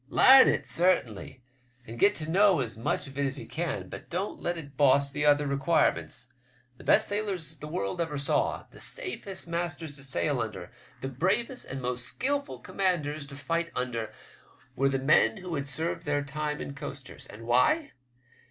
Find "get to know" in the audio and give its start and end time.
1.99-2.59